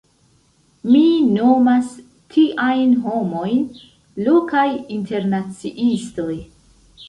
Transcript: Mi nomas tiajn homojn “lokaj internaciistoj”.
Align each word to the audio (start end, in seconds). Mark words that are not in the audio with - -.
Mi 0.93 1.01
nomas 1.33 1.91
tiajn 2.37 2.97
homojn 3.05 3.61
“lokaj 4.25 4.67
internaciistoj”. 4.99 6.35